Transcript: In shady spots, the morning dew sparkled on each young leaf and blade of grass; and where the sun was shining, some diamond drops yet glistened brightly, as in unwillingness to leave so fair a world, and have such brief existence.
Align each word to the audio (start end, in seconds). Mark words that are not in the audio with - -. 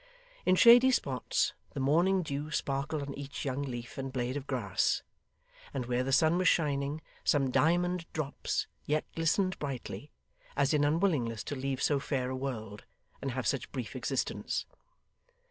In 0.47 0.55
shady 0.55 0.89
spots, 0.89 1.53
the 1.75 1.79
morning 1.79 2.23
dew 2.23 2.49
sparkled 2.49 3.03
on 3.03 3.13
each 3.13 3.45
young 3.45 3.61
leaf 3.61 3.99
and 3.99 4.11
blade 4.11 4.35
of 4.35 4.47
grass; 4.47 5.03
and 5.75 5.85
where 5.85 6.03
the 6.03 6.11
sun 6.11 6.39
was 6.39 6.47
shining, 6.47 7.03
some 7.23 7.51
diamond 7.51 8.11
drops 8.11 8.65
yet 8.87 9.05
glistened 9.15 9.59
brightly, 9.59 10.09
as 10.57 10.73
in 10.73 10.83
unwillingness 10.83 11.43
to 11.43 11.55
leave 11.55 11.83
so 11.83 11.99
fair 11.99 12.31
a 12.31 12.35
world, 12.35 12.83
and 13.21 13.29
have 13.33 13.45
such 13.45 13.71
brief 13.71 13.95
existence. 13.95 14.65